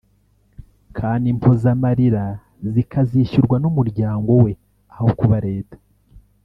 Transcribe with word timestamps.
kandi 0.97 1.25
impozamaririra 1.33 2.25
zikazishyurwa 2.73 3.55
n’umuryango 3.63 4.31
we 4.43 4.51
aho 4.95 5.07
kuba 5.19 5.37
leta 5.47 5.77